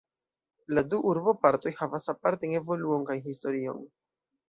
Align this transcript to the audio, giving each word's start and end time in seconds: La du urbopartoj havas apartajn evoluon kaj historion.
La 0.77 0.83
du 0.93 1.01
urbopartoj 1.11 1.75
havas 1.83 2.09
apartajn 2.17 2.59
evoluon 2.65 3.09
kaj 3.13 3.23
historion. 3.31 3.89